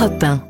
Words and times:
Europe 0.00 0.22
1. 0.22 0.42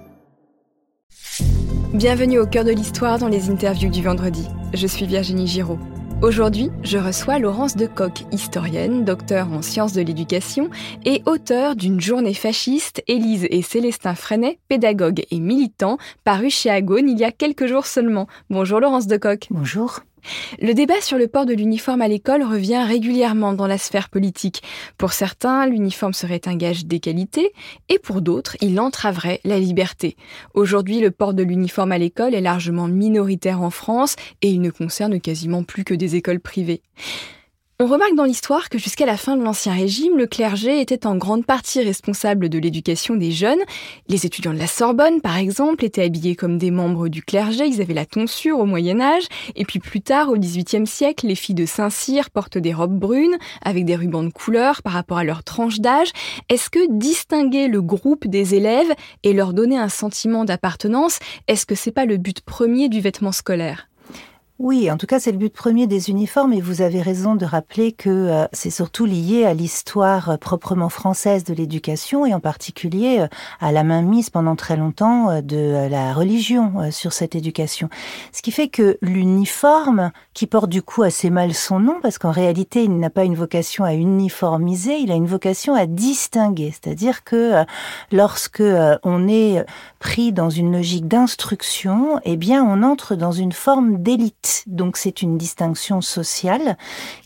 Bienvenue 1.93 2.38
au 2.38 2.46
cœur 2.46 2.64
de 2.64 2.71
l'histoire 2.71 3.18
dans 3.18 3.26
les 3.26 3.50
interviews 3.50 3.91
du 3.91 4.00
vendredi. 4.00 4.46
Je 4.75 4.87
suis 4.87 5.07
Virginie 5.07 5.49
Giraud. 5.49 5.80
Aujourd'hui, 6.23 6.70
je 6.84 6.99
reçois 6.99 7.41
Laurence 7.41 7.75
Decoq, 7.75 8.27
historienne, 8.31 9.05
docteur 9.05 9.53
en 9.53 9.61
sciences 9.61 9.93
de 9.93 10.03
l'éducation 10.03 10.71
et 11.05 11.23
auteur 11.27 11.75
d'une 11.75 12.01
journée 12.01 12.35
fasciste, 12.35 13.03
Élise 13.09 13.49
et 13.51 13.63
Célestin 13.63 14.15
Freinet, 14.15 14.60
pédagogues 14.69 15.24
et 15.33 15.40
militants, 15.40 15.98
paru 16.22 16.48
chez 16.48 16.70
Agone 16.70 17.08
il 17.08 17.18
y 17.18 17.24
a 17.24 17.32
quelques 17.32 17.66
jours 17.66 17.86
seulement. 17.86 18.28
Bonjour 18.50 18.78
Laurence 18.78 19.08
Decoq. 19.08 19.48
Bonjour. 19.50 20.02
Le 20.61 20.73
débat 20.75 21.00
sur 21.00 21.18
le 21.18 21.29
port 21.29 21.46
de 21.46 21.55
l'uniforme 21.55 22.02
à 22.02 22.09
l'école 22.09 22.43
revient 22.43 22.82
régulièrement 22.82 23.52
dans 23.52 23.66
la 23.66 23.79
sphère 23.79 24.09
politique. 24.09 24.62
Pour 24.98 25.12
certains, 25.12 25.66
l'uniforme 25.66 26.14
serait 26.14 26.43
un 26.46 26.57
gage 26.57 26.87
d'égalité, 26.87 27.52
et 27.89 27.98
pour 27.98 28.20
d'autres, 28.20 28.56
il 28.61 28.79
entraverait 28.80 29.41
la 29.45 29.59
liberté. 29.59 30.16
Aujourd'hui, 30.55 31.01
le 31.01 31.11
port 31.11 31.34
de 31.34 31.42
l'uniforme 31.42 31.92
à 31.92 31.98
l'école 31.98 32.34
est 32.34 32.41
largement 32.41 32.88
minoritaire 32.88 33.62
en 33.62 33.70
France, 33.70 34.16
et 34.42 34.48
il 34.48 34.61
ne 34.61 34.70
concerne 34.70 35.20
quasiment 35.20 35.62
plus 35.62 35.84
que 35.84 35.95
des 35.95 36.16
écoles 36.16 36.41
privées. 36.41 36.83
On 37.83 37.87
remarque 37.87 38.15
dans 38.15 38.25
l'histoire 38.25 38.69
que 38.69 38.77
jusqu'à 38.77 39.07
la 39.07 39.16
fin 39.16 39.39
de 39.39 39.43
l'Ancien 39.43 39.73
Régime, 39.73 40.19
le 40.19 40.27
clergé 40.27 40.83
était 40.83 41.07
en 41.07 41.16
grande 41.16 41.47
partie 41.47 41.80
responsable 41.83 42.51
de 42.51 42.59
l'éducation 42.59 43.16
des 43.16 43.30
jeunes. 43.30 43.62
Les 44.06 44.27
étudiants 44.27 44.53
de 44.53 44.59
la 44.59 44.66
Sorbonne, 44.66 45.23
par 45.23 45.39
exemple, 45.39 45.83
étaient 45.87 46.03
habillés 46.03 46.37
comme 46.37 46.59
des 46.59 46.70
membres 46.70 47.09
du 47.09 47.23
clergé, 47.23 47.65
ils 47.65 47.80
avaient 47.80 47.95
la 47.95 48.05
tonsure 48.05 48.59
au 48.59 48.66
Moyen 48.66 49.01
Âge, 49.01 49.23
et 49.56 49.65
puis 49.65 49.79
plus 49.79 50.03
tard, 50.03 50.29
au 50.29 50.37
XVIIIe 50.37 50.87
siècle, 50.87 51.27
les 51.27 51.34
filles 51.34 51.55
de 51.55 51.65
Saint-Cyr 51.65 52.29
portent 52.29 52.59
des 52.59 52.75
robes 52.75 52.98
brunes, 52.98 53.39
avec 53.62 53.87
des 53.87 53.97
rubans 53.97 54.25
de 54.25 54.31
couleur 54.31 54.83
par 54.83 54.92
rapport 54.92 55.17
à 55.17 55.25
leur 55.25 55.42
tranche 55.42 55.81
d'âge. 55.81 56.11
Est-ce 56.51 56.69
que 56.69 56.87
distinguer 56.98 57.67
le 57.67 57.81
groupe 57.81 58.27
des 58.27 58.55
élèves 58.55 58.92
et 59.23 59.33
leur 59.33 59.55
donner 59.55 59.78
un 59.78 59.89
sentiment 59.89 60.45
d'appartenance, 60.45 61.19
est-ce 61.48 61.65
que 61.65 61.75
c'est 61.75 61.92
pas 61.92 62.05
le 62.05 62.19
but 62.19 62.42
premier 62.42 62.91
du 62.91 63.00
vêtement 63.00 63.33
scolaire? 63.33 63.89
Oui, 64.62 64.91
en 64.91 64.98
tout 64.98 65.06
cas, 65.06 65.19
c'est 65.19 65.33
le 65.33 65.39
but 65.39 65.55
premier 65.55 65.86
des 65.86 66.11
uniformes 66.11 66.53
et 66.53 66.61
vous 66.61 66.83
avez 66.83 67.00
raison 67.00 67.34
de 67.34 67.47
rappeler 67.47 67.92
que 67.92 68.11
euh, 68.11 68.47
c'est 68.53 68.69
surtout 68.69 69.06
lié 69.06 69.47
à 69.47 69.55
l'histoire 69.55 70.28
euh, 70.28 70.36
proprement 70.36 70.91
française 70.91 71.44
de 71.44 71.55
l'éducation 71.55 72.27
et 72.27 72.34
en 72.34 72.41
particulier 72.41 73.20
euh, 73.20 73.28
à 73.61 73.72
la 73.72 73.84
mainmise 73.84 74.28
pendant 74.28 74.56
très 74.56 74.77
longtemps 74.77 75.41
de 75.41 75.88
la 75.88 76.12
religion 76.12 76.91
sur 76.91 77.14
cette 77.14 77.34
éducation. 77.34 77.88
Ce 78.33 78.42
qui 78.42 78.50
fait 78.50 78.69
que 78.69 78.98
l'uniforme, 79.00 80.12
qui 80.34 80.47
porte 80.47 80.69
du 80.69 80.83
coup 80.83 81.05
assez 81.05 81.31
mal 81.31 81.55
son 81.55 81.81
nom, 81.81 81.98
parce 82.03 82.19
qu'en 82.19 82.31
réalité, 82.31 82.84
il 82.84 82.98
n'a 82.98 83.08
pas 83.08 83.25
une 83.25 83.36
vocation 83.36 83.84
à 83.84 83.94
uniformiser, 83.94 84.98
il 84.98 85.11
a 85.11 85.14
une 85.14 85.27
vocation 85.27 85.75
à 85.75 85.86
distinguer. 85.86 86.70
C'est-à-dire 86.70 87.25
que 87.25 87.64
lorsque 88.12 88.62
on 89.05 89.27
est 89.28 89.64
pris 90.00 90.33
dans 90.33 90.50
une 90.50 90.72
logique 90.72 91.08
d'instruction, 91.08 92.20
eh 92.25 92.36
bien, 92.36 92.62
on 92.62 92.83
entre 92.83 93.14
dans 93.14 93.33
une 93.33 93.53
forme 93.53 94.03
d'élite 94.03 94.50
donc 94.67 94.97
c'est 94.97 95.23
une 95.23 95.39
distinction 95.39 96.01
sociale 96.01 96.77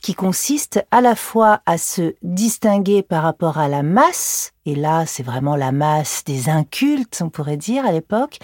qui 0.01 0.15
consiste 0.15 0.85
à 0.91 1.01
la 1.01 1.15
fois 1.15 1.61
à 1.67 1.79
se 1.79 2.15
distinguer 2.23 3.03
par 3.03 3.23
rapport 3.23 3.59
à 3.59 3.69
la 3.69 3.83
masse, 3.83 4.53
et 4.67 4.75
là 4.75 5.07
c'est 5.07 5.23
vraiment 5.23 5.57
la 5.57 5.73
masse 5.73 6.25
des 6.25 6.49
incultes, 6.49 7.21
on 7.25 7.31
pourrait 7.31 7.57
dire 7.57 7.87
à 7.87 7.93
l'époque, 7.93 8.39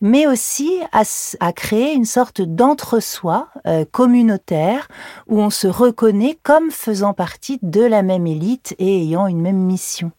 mais 0.00 0.26
aussi 0.26 0.70
à, 0.92 1.52
créer 1.52 1.94
une 1.94 2.04
sorte 2.04 2.40
d'entre-soi 2.40 3.48
euh, 3.66 3.84
communautaire 3.90 4.88
où 5.26 5.40
on 5.40 5.50
se 5.50 5.66
reconnaît 5.66 6.38
comme 6.42 6.70
faisant 6.70 7.14
partie 7.14 7.58
de 7.62 7.82
la 7.82 8.02
même 8.02 8.26
élite 8.26 8.74
et 8.78 9.02
ayant 9.02 9.26
une 9.26 9.40
même 9.40 9.58
mission. 9.58 10.12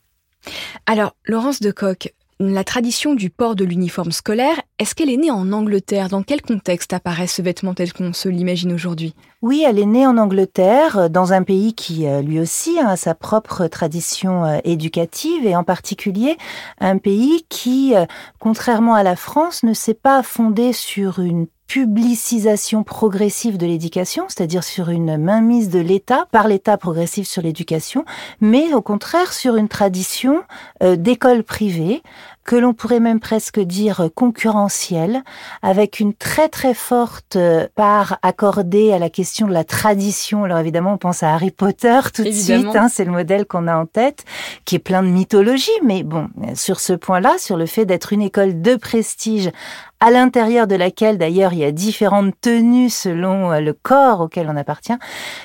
Alors, 0.85 1.15
Laurence 1.25 1.59
de 1.59 1.71
Coq, 1.71 2.13
la 2.41 2.63
tradition 2.63 3.15
du 3.15 3.29
port 3.29 3.55
de 3.55 3.65
l'uniforme 3.65 4.13
scolaire, 4.13 4.61
est-ce 4.79 4.95
qu'elle 4.95 5.09
est 5.09 5.17
née 5.17 5.29
en 5.29 5.51
Angleterre? 5.51 6.07
Dans 6.07 6.23
quel 6.23 6.41
contexte 6.41 6.93
apparaît 6.93 7.27
ce 7.27 7.41
vêtement 7.41 7.73
tel 7.73 7.91
qu'on 7.91 8.13
se 8.13 8.29
l'imagine 8.29 8.71
aujourd'hui? 8.71 9.13
Oui, 9.41 9.65
elle 9.67 9.77
est 9.77 9.85
née 9.85 10.07
en 10.07 10.17
Angleterre, 10.17 10.97
euh, 10.97 11.09
dans 11.09 11.33
un 11.33 11.43
pays 11.43 11.73
qui 11.73 12.07
euh, 12.07 12.21
lui 12.21 12.39
aussi 12.39 12.79
a 12.79 12.95
sa 12.95 13.13
propre 13.13 13.67
tradition 13.67 14.45
euh, 14.45 14.59
éducative 14.63 15.45
et 15.45 15.55
en 15.55 15.65
particulier 15.65 16.37
un 16.79 16.97
pays 16.97 17.45
qui, 17.49 17.93
contrairement 18.39 18.95
à 18.95 19.03
la 19.03 19.15
France, 19.15 19.63
ne 19.63 19.73
s'est 19.73 19.93
pas 19.93 20.23
fondé 20.23 20.71
sur 20.71 21.19
une 21.19 21.47
publicisation 21.67 22.83
progressive 22.83 23.57
de 23.57 23.65
l'éducation, 23.65 24.25
c'est-à-dire 24.27 24.63
sur 24.63 24.89
une 24.89 25.17
mainmise 25.17 25.69
de 25.69 25.79
l'État, 25.79 26.27
par 26.31 26.47
l'État 26.47 26.77
progressif 26.77 27.27
sur 27.27 27.43
l'éducation, 27.43 28.05
mais 28.41 28.73
au 28.73 28.81
contraire 28.81 29.33
sur 29.33 29.55
une 29.55 29.67
tradition 29.67 30.41
d'école 30.81 31.43
privée 31.43 32.01
que 32.49 32.55
l'on 32.55 32.73
pourrait 32.73 32.99
même 32.99 33.19
presque 33.19 33.59
dire 33.59 34.09
concurrentielle, 34.15 35.21
avec 35.61 35.99
une 35.99 36.15
très 36.15 36.49
très 36.49 36.73
forte 36.73 37.35
euh, 37.35 37.67
part 37.75 38.17
accordée 38.23 38.91
à 38.91 38.97
la 38.97 39.11
question 39.11 39.45
de 39.45 39.53
la 39.53 39.63
tradition. 39.63 40.45
Alors 40.45 40.57
évidemment, 40.57 40.93
on 40.93 40.97
pense 40.97 41.21
à 41.21 41.31
Harry 41.31 41.51
Potter 41.51 41.99
tout 42.11 42.23
de 42.23 42.31
suite, 42.31 42.75
hein, 42.75 42.87
c'est 42.89 43.05
le 43.05 43.11
modèle 43.11 43.45
qu'on 43.45 43.67
a 43.67 43.77
en 43.77 43.85
tête, 43.85 44.25
qui 44.65 44.77
est 44.77 44.79
plein 44.79 45.03
de 45.03 45.09
mythologie, 45.09 45.69
mais 45.85 46.01
bon, 46.01 46.27
sur 46.55 46.79
ce 46.79 46.93
point-là, 46.93 47.35
sur 47.37 47.55
le 47.55 47.67
fait 47.67 47.85
d'être 47.85 48.13
une 48.13 48.23
école 48.23 48.63
de 48.63 48.75
prestige 48.75 49.51
à 49.99 50.11
l'intérieur 50.11 50.67
de 50.67 50.75
laquelle 50.75 51.17
d'ailleurs 51.17 51.53
il 51.53 51.59
y 51.59 51.65
a 51.65 51.71
différentes 51.71 52.33
tenues 52.39 52.89
selon 52.89 53.51
euh, 53.51 53.59
le 53.59 53.73
corps 53.73 54.21
auquel 54.21 54.49
on 54.49 54.55
appartient. 54.55 54.93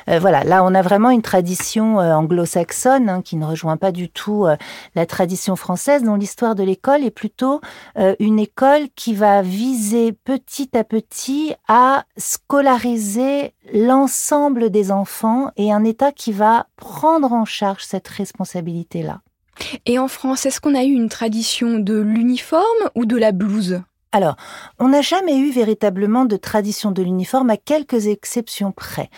Euh, 0.08 0.18
voilà, 0.20 0.44
là 0.44 0.62
on 0.64 0.74
a 0.74 0.82
vraiment 0.82 1.10
une 1.10 1.22
tradition 1.22 2.00
euh, 2.00 2.14
anglo-saxonne 2.14 3.08
hein, 3.08 3.22
qui 3.22 3.36
ne 3.36 3.44
rejoint 3.44 3.76
pas 3.76 3.90
du 3.90 4.08
tout 4.08 4.46
la 4.94 5.06
tradition 5.06 5.56
française, 5.56 6.02
dont 6.02 6.14
l'histoire 6.14 6.54
de 6.54 6.62
l'école 6.62 6.93
est 7.02 7.10
plutôt 7.10 7.60
une 8.20 8.38
école 8.38 8.88
qui 8.94 9.14
va 9.14 9.42
viser 9.42 10.12
petit 10.12 10.76
à 10.76 10.84
petit 10.84 11.54
à 11.66 12.04
scolariser 12.16 13.54
l'ensemble 13.72 14.70
des 14.70 14.92
enfants 14.92 15.50
et 15.56 15.72
un 15.72 15.82
État 15.82 16.12
qui 16.12 16.30
va 16.30 16.66
prendre 16.76 17.32
en 17.32 17.44
charge 17.44 17.82
cette 17.84 18.06
responsabilité-là. 18.06 19.22
Et 19.86 19.98
en 19.98 20.08
France, 20.08 20.46
est-ce 20.46 20.60
qu'on 20.60 20.74
a 20.74 20.84
eu 20.84 20.92
une 20.92 21.08
tradition 21.08 21.78
de 21.78 21.98
l'uniforme 21.98 22.90
ou 22.94 23.06
de 23.06 23.16
la 23.16 23.32
blouse? 23.32 23.82
Alors, 24.10 24.36
on 24.78 24.88
n'a 24.88 25.00
jamais 25.00 25.36
eu 25.36 25.50
véritablement 25.50 26.24
de 26.24 26.36
tradition 26.36 26.92
de 26.92 27.02
l'uniforme 27.02 27.50
à 27.50 27.56
quelques 27.56 28.06
exceptions 28.06 28.70
près. 28.70 29.10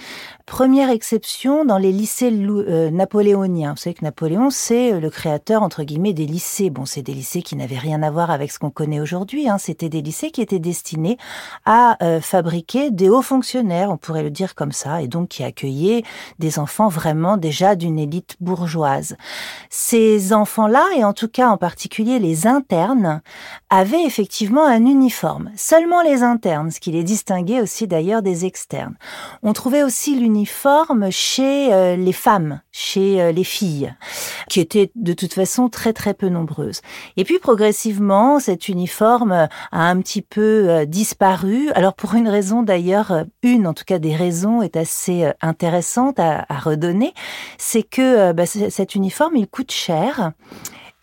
Première 0.46 0.90
exception 0.90 1.64
dans 1.64 1.76
les 1.76 1.90
lycées 1.90 2.30
euh, 2.32 2.88
napoléoniens. 2.92 3.72
Vous 3.72 3.78
savez 3.78 3.94
que 3.94 4.04
Napoléon, 4.04 4.50
c'est 4.50 4.92
euh, 4.92 5.00
le 5.00 5.10
créateur, 5.10 5.64
entre 5.64 5.82
guillemets, 5.82 6.12
des 6.12 6.24
lycées. 6.24 6.70
Bon, 6.70 6.86
c'est 6.86 7.02
des 7.02 7.14
lycées 7.14 7.42
qui 7.42 7.56
n'avaient 7.56 7.76
rien 7.76 8.00
à 8.04 8.12
voir 8.12 8.30
avec 8.30 8.52
ce 8.52 8.60
qu'on 8.60 8.70
connaît 8.70 9.00
aujourd'hui. 9.00 9.48
Hein. 9.48 9.58
C'était 9.58 9.88
des 9.88 10.02
lycées 10.02 10.30
qui 10.30 10.40
étaient 10.40 10.60
destinés 10.60 11.18
à 11.64 12.00
euh, 12.00 12.20
fabriquer 12.20 12.92
des 12.92 13.08
hauts 13.08 13.22
fonctionnaires, 13.22 13.90
on 13.90 13.96
pourrait 13.96 14.22
le 14.22 14.30
dire 14.30 14.54
comme 14.54 14.70
ça, 14.70 15.02
et 15.02 15.08
donc 15.08 15.30
qui 15.30 15.42
accueillaient 15.42 16.04
des 16.38 16.60
enfants 16.60 16.88
vraiment 16.88 17.36
déjà 17.36 17.74
d'une 17.74 17.98
élite 17.98 18.36
bourgeoise. 18.38 19.16
Ces 19.68 20.32
enfants-là, 20.32 20.84
et 20.96 21.02
en 21.02 21.12
tout 21.12 21.28
cas 21.28 21.48
en 21.48 21.56
particulier 21.56 22.20
les 22.20 22.46
internes, 22.46 23.20
avaient 23.68 24.04
effectivement 24.04 24.64
un 24.64 24.86
uniforme. 24.86 25.50
Seulement 25.56 26.02
les 26.02 26.22
internes, 26.22 26.70
ce 26.70 26.78
qui 26.78 26.92
les 26.92 27.02
distinguait 27.02 27.60
aussi 27.60 27.88
d'ailleurs 27.88 28.22
des 28.22 28.44
externes. 28.44 28.94
On 29.42 29.52
trouvait 29.52 29.82
aussi 29.82 30.14
l'uniforme 30.14 30.35
uniforme 30.36 31.10
chez 31.10 31.72
euh, 31.72 31.96
les 31.96 32.12
femmes, 32.12 32.60
chez 32.70 33.22
euh, 33.22 33.32
les 33.32 33.42
filles, 33.42 33.94
qui 34.50 34.60
étaient 34.60 34.90
de 34.94 35.14
toute 35.14 35.32
façon 35.32 35.70
très 35.70 35.94
très 35.94 36.12
peu 36.12 36.28
nombreuses. 36.28 36.82
Et 37.16 37.24
puis 37.24 37.38
progressivement, 37.38 38.38
cet 38.38 38.68
uniforme 38.68 39.32
a 39.32 39.48
un 39.72 39.98
petit 40.00 40.20
peu 40.20 40.68
euh, 40.68 40.84
disparu. 40.84 41.70
Alors 41.70 41.94
pour 41.94 42.14
une 42.14 42.28
raison 42.28 42.62
d'ailleurs, 42.62 43.24
une 43.42 43.66
en 43.66 43.72
tout 43.72 43.84
cas 43.86 43.98
des 43.98 44.14
raisons 44.14 44.60
est 44.60 44.76
assez 44.76 45.30
intéressante 45.40 46.18
à, 46.18 46.44
redonner, 46.50 47.14
c'est 47.58 47.82
que 47.82 48.32
bah, 48.32 48.44
cet 48.46 48.94
uniforme 48.94 49.36
il 49.36 49.46
coûte 49.46 49.72
cher. 49.72 50.32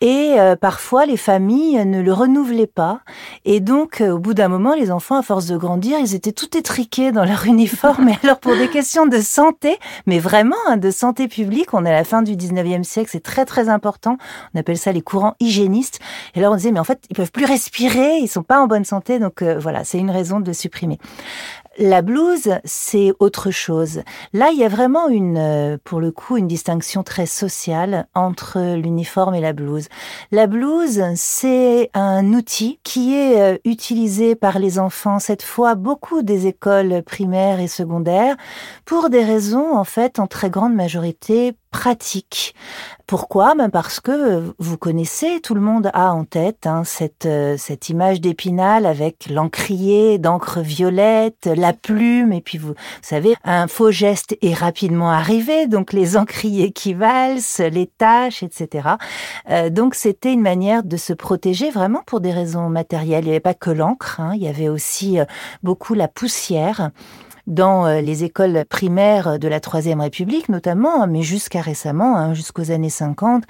Et 0.00 0.34
euh, 0.38 0.56
parfois, 0.56 1.06
les 1.06 1.16
familles 1.16 1.84
ne 1.86 2.02
le 2.02 2.12
renouvelaient 2.12 2.66
pas. 2.66 3.00
Et 3.44 3.60
donc, 3.60 4.00
euh, 4.00 4.10
au 4.10 4.18
bout 4.18 4.34
d'un 4.34 4.48
moment, 4.48 4.74
les 4.74 4.90
enfants, 4.90 5.16
à 5.16 5.22
force 5.22 5.46
de 5.46 5.56
grandir, 5.56 5.98
ils 5.98 6.14
étaient 6.14 6.32
tout 6.32 6.56
étriqués 6.56 7.12
dans 7.12 7.24
leur 7.24 7.46
uniforme. 7.46 8.08
Et 8.08 8.18
alors, 8.22 8.38
pour 8.38 8.56
des 8.56 8.68
questions 8.68 9.06
de 9.06 9.20
santé, 9.20 9.78
mais 10.06 10.18
vraiment 10.18 10.56
hein, 10.66 10.76
de 10.76 10.90
santé 10.90 11.28
publique, 11.28 11.72
on 11.72 11.86
est 11.86 11.90
à 11.90 11.94
la 11.94 12.04
fin 12.04 12.22
du 12.22 12.36
19e 12.36 12.82
siècle, 12.82 13.08
c'est 13.12 13.22
très 13.22 13.44
très 13.44 13.68
important. 13.68 14.18
On 14.54 14.60
appelle 14.60 14.78
ça 14.78 14.92
les 14.92 15.02
courants 15.02 15.36
hygiénistes. 15.40 16.00
Et 16.34 16.40
là, 16.40 16.50
on 16.50 16.56
disait, 16.56 16.72
mais 16.72 16.80
en 16.80 16.84
fait, 16.84 17.04
ils 17.08 17.16
peuvent 17.16 17.32
plus 17.32 17.46
respirer, 17.46 18.18
ils 18.18 18.28
sont 18.28 18.42
pas 18.42 18.60
en 18.60 18.66
bonne 18.66 18.84
santé. 18.84 19.18
Donc 19.18 19.42
euh, 19.42 19.58
voilà, 19.58 19.84
c'est 19.84 19.98
une 19.98 20.10
raison 20.10 20.40
de 20.40 20.52
supprimer. 20.52 20.98
La 21.78 22.02
blouse, 22.02 22.50
c'est 22.64 23.12
autre 23.18 23.50
chose. 23.50 24.02
Là, 24.32 24.50
il 24.52 24.58
y 24.58 24.64
a 24.64 24.68
vraiment 24.68 25.08
une, 25.08 25.38
euh, 25.38 25.76
pour 25.82 26.00
le 26.00 26.12
coup, 26.12 26.36
une 26.36 26.46
distinction 26.46 27.02
très 27.02 27.26
sociale 27.26 28.06
entre 28.14 28.76
l'uniforme 28.76 29.34
et 29.34 29.40
la 29.40 29.52
blouse. 29.52 29.88
La 30.30 30.46
blouse, 30.46 31.02
c'est 31.16 31.90
un 31.94 32.32
outil 32.32 32.78
qui 32.84 33.16
est 33.16 33.40
euh, 33.40 33.58
utilisé 33.64 34.36
par 34.36 34.60
les 34.60 34.78
enfants, 34.78 35.18
cette 35.18 35.42
fois 35.42 35.74
beaucoup 35.74 36.22
des 36.22 36.46
écoles 36.46 37.02
primaires 37.02 37.58
et 37.58 37.68
secondaires, 37.68 38.36
pour 38.84 39.10
des 39.10 39.24
raisons, 39.24 39.76
en 39.76 39.84
fait, 39.84 40.20
en 40.20 40.28
très 40.28 40.50
grande 40.50 40.74
majorité 40.74 41.56
pratique. 41.74 42.54
Pourquoi? 43.08 43.56
Ben 43.56 43.68
Parce 43.68 43.98
que 43.98 44.54
vous 44.60 44.78
connaissez, 44.78 45.40
tout 45.40 45.56
le 45.56 45.60
monde 45.60 45.90
a 45.92 46.14
en 46.14 46.24
tête 46.24 46.68
hein, 46.68 46.84
cette, 46.84 47.26
euh, 47.26 47.56
cette 47.58 47.88
image 47.88 48.20
d'Épinal 48.20 48.86
avec 48.86 49.28
l'encrier 49.28 50.18
d'encre 50.18 50.60
violette, 50.60 51.46
la 51.46 51.72
plume, 51.72 52.32
et 52.32 52.40
puis 52.40 52.58
vous, 52.58 52.68
vous, 52.68 52.74
savez, 53.02 53.34
un 53.42 53.66
faux 53.66 53.90
geste 53.90 54.38
est 54.40 54.54
rapidement 54.54 55.10
arrivé, 55.10 55.66
donc 55.66 55.92
les 55.92 56.16
encriers 56.16 56.70
qui 56.70 56.94
valsent, 56.94 57.58
les 57.58 57.88
tâches, 57.88 58.44
etc. 58.44 58.90
Euh, 59.50 59.68
donc 59.68 59.96
c'était 59.96 60.32
une 60.32 60.42
manière 60.42 60.84
de 60.84 60.96
se 60.96 61.12
protéger 61.12 61.70
vraiment 61.70 62.02
pour 62.06 62.20
des 62.20 62.32
raisons 62.32 62.68
matérielles. 62.68 63.24
Il 63.24 63.26
n'y 63.26 63.32
avait 63.32 63.40
pas 63.40 63.54
que 63.54 63.70
l'encre, 63.70 64.20
hein, 64.20 64.32
il 64.36 64.44
y 64.44 64.48
avait 64.48 64.68
aussi 64.68 65.18
euh, 65.18 65.24
beaucoup 65.64 65.94
la 65.94 66.06
poussière 66.06 66.92
dans 67.46 67.86
euh, 67.86 68.00
les 68.00 68.24
écoles 68.24 68.64
primaires 68.68 69.38
de 69.38 69.48
la 69.48 69.60
Troisième 69.60 70.00
République 70.00 70.48
notamment, 70.48 71.06
mais 71.06 71.22
jusqu'à 71.22 71.60
récemment, 71.60 72.16
hein, 72.16 72.34
jusqu'aux 72.34 72.70
années 72.70 72.90
50, 72.90 73.44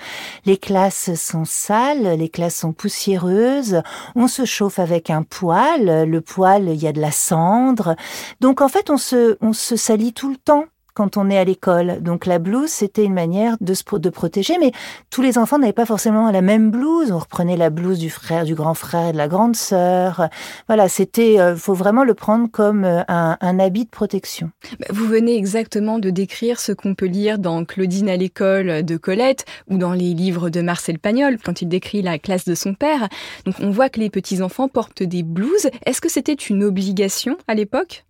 les 0.45 0.57
classes 0.57 1.15
sont 1.15 1.45
sales, 1.45 2.19
les 2.19 2.29
classes 2.29 2.57
sont 2.57 2.73
poussiéreuses, 2.73 3.83
on 4.15 4.29
se 4.29 4.45
chauffe 4.45 4.79
avec 4.79 5.11
un 5.11 5.23
poêle, 5.23 6.09
le 6.09 6.21
poêle, 6.21 6.69
il 6.69 6.83
y 6.83 6.87
a 6.87 6.93
de 6.93 7.01
la 7.01 7.13
cendre. 7.13 7.97
Donc 8.41 8.61
en 8.61 8.69
fait, 8.69 8.91
on 8.91 8.97
se, 8.97 9.37
on 9.41 9.53
se 9.53 9.77
salit 9.77 10.13
tout 10.13 10.31
le 10.31 10.37
temps 10.37 10.65
quand 10.95 11.17
on 11.17 11.31
est 11.31 11.39
à 11.39 11.45
l'école. 11.45 12.03
Donc 12.03 12.27
la 12.27 12.39
blouse, 12.39 12.71
c'était 12.71 13.05
une 13.05 13.15
manière 13.15 13.57
de 13.61 13.75
se 13.75 13.85
de 13.99 14.09
protéger, 14.09 14.57
mais 14.59 14.73
tous 15.11 15.23
les 15.23 15.39
enfants 15.39 15.59
n'avaient 15.59 15.73
pas 15.73 15.87
forcément 15.87 16.31
la 16.31 16.43
même 16.43 16.71
blouse. 16.71 17.13
On 17.13 17.19
reprenait 17.19 17.57
la 17.57 17.71
blouse 17.71 17.99
du 17.99 18.11
frère, 18.11 18.45
du 18.45 18.55
grand 18.55 18.75
frère, 18.75 19.13
de 19.13 19.17
la 19.17 19.29
grande 19.29 19.57
sœur. 19.57 20.29
Voilà, 20.67 20.89
c'était, 20.89 21.39
euh, 21.39 21.55
faut 21.57 21.75
vraiment 21.75 22.03
le 22.03 22.15
prendre 22.15 22.51
comme 22.51 22.85
euh, 22.85 23.03
un, 23.09 23.37
un, 23.41 23.59
habit 23.59 23.85
de 23.85 23.91
protection. 23.91 24.51
Bah, 24.81 24.87
vous 24.91 25.07
venez 25.07 25.37
exactement 25.37 25.99
de 25.99 26.11
décrire 26.11 26.59
ce 26.61 26.73
qu'on 26.73 26.95
peut 26.95 27.07
lire 27.07 27.39
dans 27.39 27.65
Claudine 27.65 28.09
à 28.09 28.17
l'école 28.17 28.83
de 28.83 28.97
Colette 28.97 29.45
ou 29.69 29.79
dans 29.79 29.93
les 29.93 30.15
livres 30.15 30.51
de 30.51 30.61
Marcel 30.61 30.99
Pagnol 30.99 31.39
quand 31.45 31.63
il 31.63 31.69
décrit 31.69 32.03
la 32.03 32.19
classe 32.19 32.45
de 32.45 32.55
son 32.55 32.75
père. 32.75 33.09
Donc 33.45 33.57
on 33.61 33.71
voit 33.71 33.89
que 33.89 34.01
les 34.01 34.11
petits 34.11 34.43
enfants 34.43 34.69
portent 34.69 35.03
des 35.03 35.23
blouses. 35.23 35.69
Est-ce 35.87 36.01
que 36.01 36.11
c'était 36.11 36.33
une 36.33 36.65
obligation 36.65 37.37
à 37.49 37.55
l'époque? 37.55 38.05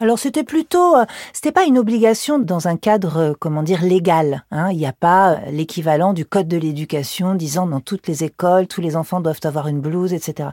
Alors 0.00 0.18
c'était 0.18 0.44
plutôt, 0.44 0.96
euh, 0.96 1.04
c'était 1.32 1.52
pas 1.52 1.64
une 1.64 1.78
obligation 1.78 2.38
dans 2.38 2.68
un 2.68 2.76
cadre, 2.76 3.16
euh, 3.18 3.32
comment 3.38 3.62
dire, 3.62 3.82
légal. 3.82 4.44
Hein. 4.50 4.70
Il 4.72 4.78
n'y 4.78 4.86
a 4.86 4.92
pas 4.92 5.32
euh, 5.32 5.36
l'équivalent 5.50 6.12
du 6.12 6.24
code 6.24 6.48
de 6.48 6.56
l'éducation 6.56 7.34
disant 7.34 7.66
dans 7.66 7.80
toutes 7.80 8.06
les 8.08 8.24
écoles, 8.24 8.66
tous 8.66 8.80
les 8.80 8.96
enfants 8.96 9.20
doivent 9.20 9.40
avoir 9.44 9.68
une 9.68 9.80
blouse, 9.80 10.12
etc. 10.12 10.50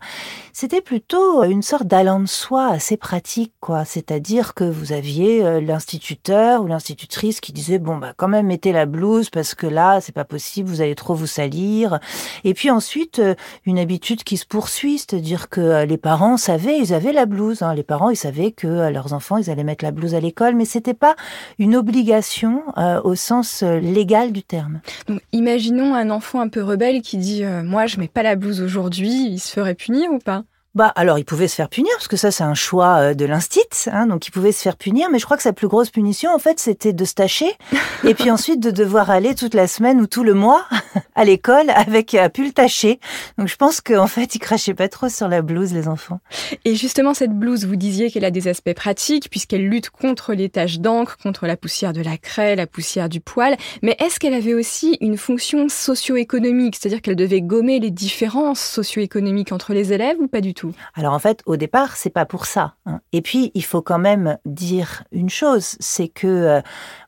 C'était 0.54 0.82
plutôt 0.82 1.44
une 1.44 1.64
sorte 1.64 1.88
d'allant 1.88 2.20
de 2.20 2.28
soi 2.28 2.68
assez 2.68 2.98
pratique, 2.98 3.54
quoi. 3.60 3.84
C'est-à-dire 3.84 4.54
que 4.54 4.64
vous 4.64 4.94
aviez 4.94 5.62
l'instituteur 5.62 6.62
ou 6.62 6.68
l'institutrice 6.68 7.42
qui 7.42 7.52
disait 7.52 7.80
bon 7.80 7.98
bah 7.98 8.14
quand 8.16 8.28
même 8.28 8.48
mettez 8.48 8.72
la 8.72 8.86
blouse 8.86 9.30
parce 9.30 9.56
que 9.56 9.66
là 9.66 10.02
c'est 10.02 10.12
pas 10.12 10.26
possible, 10.26 10.70
vous 10.70 10.82
allez 10.82 10.96
trop 10.96 11.16
vous 11.16 11.28
salir. 11.28 12.00
Et 12.44 12.54
puis 12.54 12.70
ensuite 12.70 13.22
une 13.66 13.80
habitude 13.80 14.24
qui 14.24 14.38
se 14.38 14.46
poursuit, 14.46 15.00
c'est-à-dire 15.00 15.50
que 15.50 15.84
les 15.86 15.98
parents 15.98 16.38
savaient, 16.38 16.78
ils 16.78 16.94
avaient 16.94 17.14
la 17.14 17.26
blouse. 17.26 17.62
Hein. 17.62 17.74
Les 17.74 17.84
parents 17.84 18.10
ils 18.10 18.16
savaient 18.16 18.52
que 18.52 18.91
leurs 18.92 19.14
enfants, 19.14 19.38
ils 19.38 19.50
allaient 19.50 19.64
mettre 19.64 19.84
la 19.84 19.92
blouse 19.92 20.16
à 20.16 20.20
l'école, 20.20 20.56
mais 20.56 20.66
c'était 20.66 20.94
pas 20.94 21.16
une 21.60 21.76
obligation 21.76 22.64
euh, 22.78 23.02
au 23.04 23.16
sens 23.16 23.64
euh, 23.64 23.80
légal 23.80 24.32
du 24.32 24.44
terme. 24.44 24.82
Donc, 25.08 25.22
imaginons 25.32 25.96
un 25.96 26.10
enfant 26.10 26.42
un 26.42 26.50
peu 26.50 26.64
rebelle 26.64 27.02
qui 27.02 27.18
dit 27.18 27.44
euh, 27.44 27.64
moi 27.64 27.86
je 27.86 28.00
mets 28.00 28.08
pas 28.08 28.24
la 28.24 28.36
blouse 28.36 28.62
aujourd'hui, 28.62 29.28
il 29.30 29.40
se 29.40 29.52
ferait 29.52 29.76
punir 29.76 30.12
ou 30.12 30.20
pas? 30.20 30.44
Bah 30.74 30.94
alors 30.96 31.20
il 31.20 31.26
pouvait 31.26 31.50
se 31.50 31.56
faire 31.56 31.68
punir 31.68 31.92
parce 31.96 32.08
que 32.08 32.16
ça 32.16 32.32
c'est 32.32 32.46
un 32.46 32.54
choix 32.54 32.98
euh, 33.00 33.14
de 33.14 33.26
l'instit, 33.26 33.60
hein, 33.88 34.08
donc 34.08 34.28
il 34.28 34.32
pouvait 34.32 34.54
se 34.54 34.62
faire 34.62 34.78
punir. 34.78 35.10
Mais 35.12 35.20
je 35.20 35.26
crois 35.26 35.36
que 35.36 35.44
sa 35.44 35.52
plus 35.52 35.68
grosse 35.68 35.90
punition 35.90 36.34
en 36.34 36.40
fait 36.40 36.60
c'était 36.60 36.94
de 36.94 37.04
se 37.04 37.14
tâcher 37.14 37.52
et 38.06 38.14
puis 38.14 38.32
ensuite 38.32 38.62
de 38.62 38.72
devoir 38.72 39.10
aller 39.10 39.36
toute 39.36 39.54
la 39.54 39.68
semaine 39.68 40.00
ou 40.00 40.08
tout 40.08 40.24
le 40.24 40.34
mois 40.34 40.66
à 41.16 41.26
l'école 41.26 41.70
avec 41.72 42.14
un 42.16 42.30
pull 42.30 42.54
taché. 42.54 43.02
Donc 43.38 43.50
je 43.50 43.56
pense 43.58 43.82
qu'en 43.82 44.08
fait 44.08 44.34
ils 44.36 44.40
crachaient 44.40 44.74
pas 44.74 44.88
trop 44.88 45.10
sur 45.10 45.28
la 45.28 45.42
blouse 45.42 45.74
les 45.74 45.90
enfants. 45.90 46.22
Et 46.64 46.76
justement 46.76 47.14
cette 47.14 47.34
blouse, 47.38 47.66
vous 47.66 47.76
disiez 47.76 48.10
qu'elle 48.10 48.26
a 48.26 48.32
des 48.32 48.48
aspects 48.48 48.74
pratiques 48.74 49.30
puisqu'elle 49.30 49.68
lutte 49.68 49.90
contre 49.90 50.34
les 50.34 50.48
taches 50.48 50.80
d'encre, 50.80 51.18
contre 51.22 51.48
la 51.48 51.58
poussière 51.58 51.92
de 51.92 52.02
la 52.02 52.18
craie, 52.18 52.56
la 52.56 52.68
poussière 52.68 53.10
du 53.10 53.20
poil. 53.20 53.58
Mais 53.82 53.98
est-ce 54.00 54.22
qu'elle 54.22 54.34
avait 54.34 54.54
aussi 54.54 54.98
une 55.02 55.18
fonction 55.18 55.68
socio-économique, 55.68 56.78
c'est-à-dire 56.80 57.02
qu'elle 57.02 57.18
devait 57.18 57.42
gommer 57.42 57.80
les 57.80 57.92
différences 57.92 58.62
socio-économiques 58.62 59.52
entre 59.52 59.74
les 59.74 59.92
élèves 59.92 60.16
ou 60.20 60.30
pas 60.30 60.40
du 60.40 60.54
alors 60.94 61.14
en 61.14 61.20
fait, 61.20 61.42
au 61.46 61.56
départ, 61.56 61.96
c'est 61.96 62.10
pas 62.10 62.26
pour 62.26 62.46
ça. 62.46 62.76
Hein. 62.86 63.00
Et 63.12 63.22
puis, 63.22 63.52
il 63.54 63.64
faut 63.64 63.82
quand 63.82 64.00
même 64.00 64.38
dire 64.46 65.04
une 65.12 65.30
chose, 65.30 65.76
c'est 65.80 66.08
que 66.08 66.28
euh, 66.28 66.62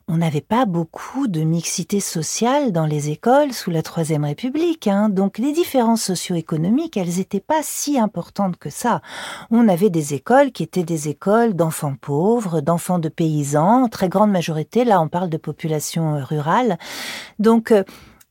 on 0.06 0.18
n'avait 0.18 0.42
pas 0.42 0.66
beaucoup 0.66 1.28
de 1.28 1.40
mixité 1.40 1.98
sociale 1.98 2.72
dans 2.72 2.84
les 2.84 3.10
écoles 3.10 3.52
sous 3.52 3.70
la 3.70 3.82
Troisième 3.82 4.24
République. 4.24 4.86
Hein. 4.86 5.08
Donc 5.08 5.38
les 5.38 5.52
différences 5.52 6.02
socio-économiques, 6.02 6.96
elles 6.96 7.16
n'étaient 7.16 7.40
pas 7.40 7.60
si 7.62 7.98
importantes 7.98 8.58
que 8.58 8.70
ça. 8.70 9.00
On 9.50 9.66
avait 9.68 9.90
des 9.90 10.12
écoles 10.12 10.52
qui 10.52 10.62
étaient 10.62 10.84
des 10.84 11.08
écoles 11.08 11.54
d'enfants 11.54 11.96
pauvres, 11.98 12.60
d'enfants 12.60 12.98
de 12.98 13.08
paysans, 13.08 13.88
très 13.88 14.10
grande 14.10 14.30
majorité. 14.30 14.84
Là, 14.84 15.00
on 15.00 15.08
parle 15.08 15.30
de 15.30 15.38
population 15.38 16.16
euh, 16.16 16.24
rurale. 16.24 16.78
Donc 17.38 17.72
euh, 17.72 17.82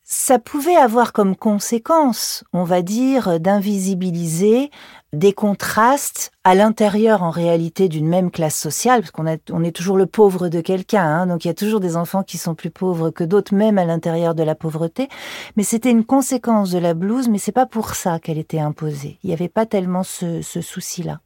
ça 0.04 0.38
pouvait 0.38 0.76
avoir 0.76 1.12
comme 1.12 1.36
conséquence, 1.36 2.44
on 2.54 2.64
va 2.64 2.84
dire, 2.84 3.40
d'invisibiliser 3.40 4.70
des 5.14 5.32
contrastes 5.32 6.32
à 6.44 6.56
l'intérieur 6.56 7.24
en 7.24 7.30
réalité 7.30 7.88
d'une 7.88 8.08
même 8.08 8.32
classe 8.32 8.60
sociale, 8.60 9.02
parce 9.02 9.12
qu'on 9.12 9.26
on 9.52 9.64
est 9.64 9.72
toujours 9.72 9.96
le 9.96 10.08
pauvre 10.08 10.50
de 10.50 10.60
quelqu'un, 10.60 11.06
hein, 11.06 11.28
donc 11.28 11.46
il 11.46 11.48
y 11.48 11.52
a 11.52 11.56
toujours 11.56 11.80
des 11.80 11.96
enfants 11.96 12.24
qui 12.24 12.38
sont 12.38 12.56
plus 12.56 12.72
pauvres 12.72 13.12
que 13.12 13.24
d'autres, 13.24 13.56
même 13.56 13.78
à 13.78 13.86
l'intérieur 13.86 14.36
de 14.36 14.44
la 14.44 14.56
pauvreté. 14.56 15.08
Mais 15.56 15.64
c'était 15.64 15.92
une 15.92 16.04
conséquence 16.04 16.72
de 16.72 16.80
la 16.80 16.94
blouse, 16.94 17.30
mais 17.30 17.38
c'est 17.38 17.52
pas 17.52 17.68
pour 17.68 17.96
ça 17.96 18.20
qu'elle 18.20 18.40
était 18.40 18.60
imposée. 18.60 19.20
Il 19.24 19.28
n'y 19.28 19.34
avait 19.34 19.48
pas 19.48 19.66
tellement 19.66 20.04
ce 20.04 20.42
souci-là. 20.42 21.20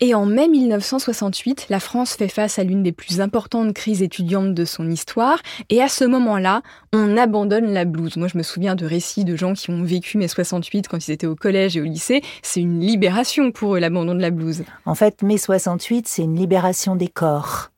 Et 0.00 0.14
en 0.14 0.26
mai 0.26 0.48
1968, 0.48 1.66
la 1.70 1.80
France 1.80 2.14
fait 2.14 2.28
face 2.28 2.58
à 2.58 2.64
l'une 2.64 2.82
des 2.82 2.92
plus 2.92 3.20
importantes 3.20 3.72
crises 3.74 4.02
étudiantes 4.02 4.54
de 4.54 4.64
son 4.64 4.90
histoire. 4.90 5.38
Et 5.70 5.82
à 5.82 5.88
ce 5.88 6.04
moment-là, 6.04 6.62
on 6.92 7.16
abandonne 7.16 7.72
la 7.72 7.84
blouse. 7.84 8.16
Moi, 8.16 8.28
je 8.28 8.38
me 8.38 8.42
souviens 8.42 8.74
de 8.74 8.86
récits 8.86 9.24
de 9.24 9.36
gens 9.36 9.54
qui 9.54 9.70
ont 9.70 9.82
vécu 9.82 10.18
mai 10.18 10.28
68 10.28 10.88
quand 10.88 11.06
ils 11.06 11.12
étaient 11.12 11.26
au 11.26 11.36
collège 11.36 11.76
et 11.76 11.80
au 11.80 11.84
lycée. 11.84 12.22
C'est 12.42 12.60
une 12.60 12.80
libération 12.80 13.52
pour 13.52 13.76
eux, 13.76 13.78
l'abandon 13.78 14.14
de 14.14 14.22
la 14.22 14.30
blouse. 14.30 14.64
En 14.84 14.94
fait, 14.94 15.22
mai 15.22 15.38
68, 15.38 16.06
c'est 16.08 16.22
une 16.22 16.36
libération 16.36 16.96
des 16.96 17.08
corps. 17.08 17.70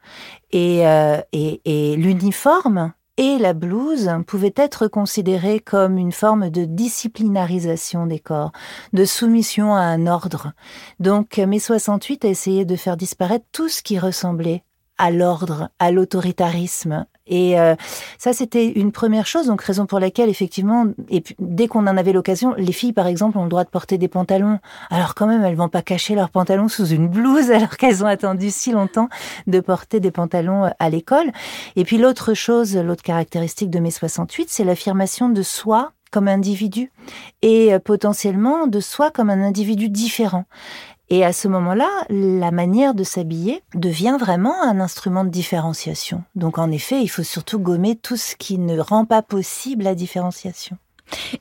Et, 0.52 0.87
euh, 0.87 1.19
et, 1.32 1.61
et 1.64 1.96
l'uniforme, 1.96 2.93
et 3.18 3.36
la 3.36 3.52
blouse 3.52 4.10
pouvait 4.26 4.54
être 4.56 4.86
considérée 4.86 5.58
comme 5.60 5.98
une 5.98 6.12
forme 6.12 6.50
de 6.50 6.64
disciplinarisation 6.64 8.06
des 8.06 8.20
corps, 8.20 8.52
de 8.92 9.04
soumission 9.04 9.74
à 9.74 9.80
un 9.80 10.06
ordre. 10.06 10.52
Donc 11.00 11.37
mai 11.37 11.58
68 11.58 12.25
a 12.25 12.28
essayé 12.28 12.64
de 12.64 12.76
faire 12.76 12.96
disparaître 12.96 13.44
tout 13.52 13.68
ce 13.68 13.82
qui 13.82 13.98
ressemblait 13.98 14.62
à 14.98 15.10
l'ordre, 15.10 15.68
à 15.78 15.90
l'autoritarisme. 15.90 17.06
Et 17.28 17.58
euh, 17.58 17.75
ça, 18.18 18.32
c'était 18.32 18.66
une 18.66 18.92
première 18.92 19.26
chose, 19.26 19.47
donc 19.47 19.62
raison 19.62 19.87
pour 19.87 20.00
laquelle, 20.00 20.28
effectivement, 20.28 20.87
et 21.11 21.23
dès 21.38 21.68
qu'on 21.68 21.87
en 21.87 21.97
avait 21.97 22.12
l'occasion, 22.12 22.54
les 22.56 22.73
filles, 22.73 22.92
par 22.92 23.06
exemple, 23.06 23.38
ont 23.38 23.44
le 23.44 23.49
droit 23.49 23.64
de 23.64 23.68
porter 23.68 23.99
des 23.99 24.08
pantalons. 24.08 24.58
Alors 24.90 25.14
quand 25.14 25.26
même, 25.26 25.44
elles 25.44 25.56
vont 25.56 25.68
pas 25.68 25.82
cacher 25.82 26.14
leurs 26.14 26.30
pantalons 26.30 26.68
sous 26.68 26.87
une 26.87 27.08
blouse, 27.08 27.50
alors 27.52 27.76
qu'elles 27.76 28.02
ont 28.02 28.08
attendu 28.08 28.50
si 28.50 28.73
longtemps 28.73 29.08
de 29.47 29.61
porter 29.61 30.00
des 30.00 30.11
pantalons 30.11 30.66
euh, 30.66 30.70
à 30.78 30.90
l'école. 30.90 31.30
Et 31.76 31.85
puis 31.85 31.99
l'autre 31.99 32.35
chose, 32.35 32.76
l'autre 32.76 33.02
caractéristique 33.02 33.70
de 33.70 33.78
mai 33.78 33.90
68, 33.90 34.49
c'est 34.50 34.64
l'affirmation 34.64 35.28
de 35.28 35.42
soi 35.42 35.92
comme 36.11 36.28
individu 36.28 36.90
et 37.42 37.75
euh, 37.75 37.78
potentiellement 37.78 38.66
de 38.66 38.80
soi 38.80 39.11
comme 39.11 39.30
un 39.30 39.42
individu 39.42 39.88
différent. 39.88 40.44
Et 41.10 41.24
à 41.24 41.32
ce 41.32 41.48
moment-là, 41.48 41.88
la 42.10 42.50
manière 42.50 42.94
de 42.94 43.02
s'habiller 43.02 43.62
devient 43.74 44.16
vraiment 44.20 44.62
un 44.62 44.78
instrument 44.78 45.24
de 45.24 45.30
différenciation. 45.30 46.22
Donc 46.34 46.58
en 46.58 46.70
effet, 46.70 47.00
il 47.02 47.08
faut 47.08 47.22
surtout 47.22 47.58
gommer 47.58 47.96
tout 47.96 48.16
ce 48.16 48.36
qui 48.36 48.58
ne 48.58 48.78
rend 48.78 49.06
pas 49.06 49.22
possible 49.22 49.84
la 49.84 49.94
différenciation. 49.94 50.76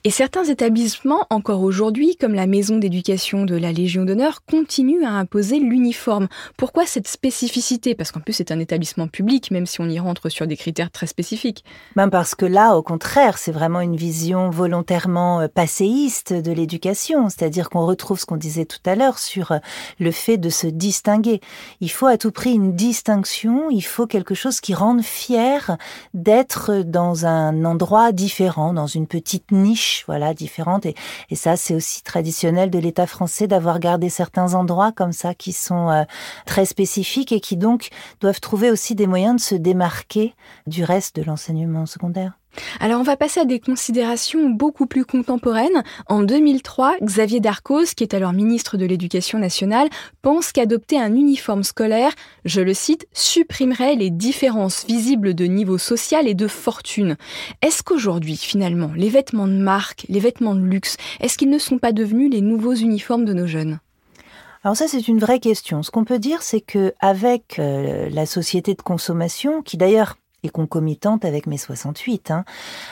Et 0.04 0.10
certains 0.10 0.46
établissements, 0.46 1.26
encore 1.30 1.62
aujourd'hui, 1.62 2.16
comme 2.16 2.34
la 2.34 2.48
maison 2.48 2.78
d'éducation 2.78 3.46
de 3.46 3.56
la 3.56 3.72
Légion 3.72 4.06
d'honneur, 4.06 4.44
continuent 4.46 5.04
à 5.04 5.12
imposer 5.12 5.60
l'uniforme. 5.60 6.28
Pourquoi 6.58 6.86
cette 6.86 7.08
spécificité? 7.08 7.96
Parce 7.96 8.12
qu'en 8.12 8.20
plus, 8.20 8.34
c'est 8.34 8.52
un 8.52 8.60
établissement 8.60 9.08
public, 9.08 9.52
même 9.52 9.66
si 9.66 9.82
on 9.82 9.90
y 9.90 10.00
rentre 10.00 10.30
sur 10.30 10.48
des 10.48 10.58
critères 10.58 10.92
très 10.92 11.08
spécifiques. 11.08 11.64
Ben 11.96 12.10
parce 12.10 12.36
que 12.36 12.46
là, 12.46 12.76
au 12.76 12.82
contraire, 12.82 13.38
c'est 13.38 13.52
vraiment 13.52 13.82
une 13.82 13.96
vision 13.96 14.50
volontairement 14.50 15.42
euh, 15.42 15.48
passéiste 15.48 16.34
de 16.34 16.52
l'éducation. 16.52 17.30
C'est-à-dire 17.30 17.70
qu'on 17.70 17.86
retrouve 17.86 18.20
ce 18.20 18.26
qu'on 18.26 18.38
disait 18.38 18.66
tout 18.66 18.80
à 18.86 18.96
l'heure 18.96 19.20
sur 19.20 19.52
euh, 19.52 19.58
le 20.00 20.12
fait 20.12 20.38
de 20.38 20.50
se 20.50 20.68
distinguer. 20.68 21.42
Il 21.82 21.92
faut 21.92 22.08
à 22.08 22.18
tout 22.18 22.32
prix 22.32 22.54
une 22.54 22.76
distinction, 22.76 23.70
il 23.70 23.82
faut 23.82 24.08
quelque 24.08 24.36
chose 24.36 24.60
qui 24.60 24.74
rende 24.74 25.02
fier 25.02 25.78
d'être 26.14 26.84
dans 26.84 27.26
un 27.26 27.66
endroit 27.66 28.12
différent, 28.12 28.74
dans 28.74 28.88
une 28.88 29.08
petite 29.08 29.52
niche, 29.62 30.04
voilà, 30.08 30.34
différentes. 30.34 30.86
Et, 30.86 30.96
et 31.30 31.36
ça, 31.36 31.58
c'est 31.58 31.76
aussi 31.76 32.04
traditionnel 32.04 32.70
de 32.70 32.80
l'État 32.80 33.08
français 33.08 33.48
d'avoir 33.48 33.80
gardé 33.80 34.10
certains 34.10 34.54
endroits 34.54 34.92
comme 34.92 35.12
ça 35.12 35.34
qui 35.34 35.54
sont 35.54 35.90
euh, 35.90 36.04
très 36.46 36.66
spécifiques 36.66 37.32
et 37.32 37.40
qui 37.40 37.58
donc 37.58 37.90
doivent 38.22 38.40
trouver 38.40 38.72
aussi 38.72 38.96
des 38.96 39.08
moyens 39.08 39.36
de 39.36 39.42
se 39.42 39.56
démarquer 39.56 40.34
du 40.66 40.84
reste 40.84 41.16
de 41.16 41.24
l'enseignement 41.24 41.86
secondaire. 41.86 42.38
Alors 42.80 43.00
on 43.00 43.04
va 43.04 43.18
passer 43.18 43.40
à 43.40 43.46
des 43.46 43.60
considérations 43.60 44.50
beaucoup 44.50 44.86
plus 44.86 45.06
contemporaines. 45.06 45.84
En 46.08 46.24
2003, 46.24 46.98
Xavier 47.02 47.40
Darcos, 47.40 47.94
qui 47.96 48.04
est 48.04 48.14
alors 48.14 48.34
ministre 48.34 48.78
de 48.78 48.86
l'Éducation 48.86 49.40
nationale, 49.40 49.90
pense 50.22 50.52
qu'adopter 50.52 51.00
un 51.00 51.16
uniforme 51.16 51.64
scolaire, 51.64 52.12
je 52.46 52.62
le 52.62 52.74
cite, 52.74 53.08
supprimerait 53.14 53.96
les 53.96 54.10
différences 54.10 54.86
visibles 54.86 55.34
de 55.34 55.46
niveau 55.46 55.78
social 55.78 56.28
et 56.28 56.36
de 56.36 56.48
fortune. 56.48 57.18
Est-ce 57.62 57.84
qu'aujourd'hui, 57.84 58.38
finalement, 58.38 58.92
les 58.96 59.10
vêtements 59.10 59.48
de 59.48 59.54
marque, 59.54 60.06
les 60.10 60.20
vêtements 60.20 60.56
de 60.56 60.62
luxe, 60.62 60.98
est-ce 61.20 61.38
qu'ils 61.38 61.50
ne 61.50 61.60
sont 61.60 61.78
pas 61.78 61.92
devenus 61.92 62.32
les 62.32 62.42
nouveaux 62.42 62.76
uniformes 62.76 63.26
de 63.26 63.34
nos 63.34 63.48
jeunes? 63.48 63.80
Alors 64.64 64.76
ça, 64.76 64.88
c'est 64.88 65.08
une 65.08 65.20
vraie 65.20 65.40
question. 65.40 65.84
Ce 65.84 65.92
qu'on 65.92 66.04
peut 66.04 66.20
dire, 66.20 66.42
c'est 66.42 66.62
que 66.62 66.94
avec 67.00 67.58
euh, 67.60 68.10
la 68.10 68.26
société 68.26 68.74
de 68.74 68.82
consommation, 68.82 69.62
qui 69.62 69.78
d'ailleurs 69.78 70.18
et 70.44 70.50
concomitante 70.50 71.26
avec 71.26 71.48
mes 71.48 71.58
68. 71.58 72.30
Hein. 72.30 72.46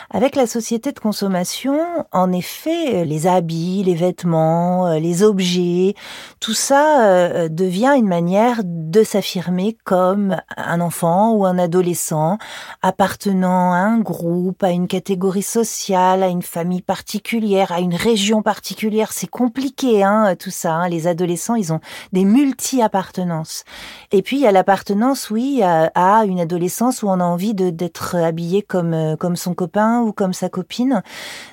Avec 0.09 0.35
la 0.35 0.47
société 0.47 0.91
de 0.91 0.99
consommation, 0.99 1.79
en 2.11 2.31
effet, 2.31 3.01
euh, 3.01 3.05
les 3.05 3.27
habits, 3.27 3.83
les 3.83 3.93
vêtements, 3.93 4.87
euh, 4.87 4.99
les 4.99 5.21
objets, 5.21 5.93
tout 6.39 6.55
ça 6.55 7.05
euh, 7.05 7.47
devient 7.47 7.93
une 7.95 8.07
manière 8.07 8.61
de 8.63 9.03
s'affirmer 9.03 9.77
comme 9.83 10.37
un 10.57 10.81
enfant 10.81 11.33
ou 11.33 11.45
un 11.45 11.59
adolescent 11.59 12.39
appartenant 12.81 13.73
à 13.73 13.77
un 13.77 13.99
groupe, 13.99 14.63
à 14.63 14.71
une 14.71 14.87
catégorie 14.87 15.43
sociale, 15.43 16.23
à 16.23 16.27
une 16.27 16.41
famille 16.41 16.81
particulière, 16.81 17.71
à 17.71 17.79
une 17.79 17.95
région 17.95 18.41
particulière. 18.41 19.13
C'est 19.13 19.29
compliqué, 19.29 20.03
hein, 20.03 20.35
tout 20.37 20.49
ça. 20.49 20.73
Hein. 20.73 20.89
Les 20.89 21.05
adolescents, 21.05 21.55
ils 21.55 21.71
ont 21.71 21.79
des 22.11 22.25
multi-appartenances. 22.25 23.65
Et 24.11 24.23
puis, 24.23 24.37
il 24.37 24.41
y 24.41 24.47
a 24.47 24.51
l'appartenance, 24.51 25.29
oui, 25.29 25.61
à, 25.63 25.91
une 26.25 26.39
adolescence 26.39 27.03
où 27.03 27.07
on 27.07 27.19
a 27.19 27.34
envie 27.35 27.53
d'être 27.53 28.15
habillé 28.15 28.61
comme 28.61 28.93
euh, 28.93 29.17
comme 29.17 29.35
son 29.35 29.53
copain 29.53 29.99
ou 29.99 30.13
comme 30.13 30.31
sa 30.31 30.47
copine. 30.47 31.03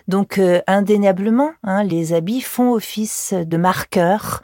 Donc 0.07 0.39
euh, 0.39 0.61
indéniablement, 0.69 1.51
hein, 1.65 1.83
les 1.83 2.13
habits 2.13 2.41
font 2.41 2.73
office 2.73 3.35
de 3.35 3.57
marqueur. 3.57 4.43